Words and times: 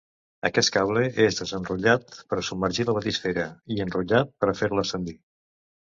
Aquest 0.47 0.71
cable 0.77 1.03
és 1.25 1.37
desenrotllat 1.41 2.17
per 2.31 2.39
a 2.39 2.45
submergir 2.49 2.85
la 2.89 2.95
batisfera, 2.99 3.45
i 3.77 3.81
enrotllat 3.89 4.35
per 4.43 4.51
a 4.51 4.57
fer-la 4.63 4.87
ascendir. 4.87 5.17